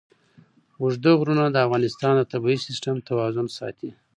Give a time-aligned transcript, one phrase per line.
[0.81, 3.89] اوږده غرونه د افغانستان د طبعي سیسټم توازن ساتي.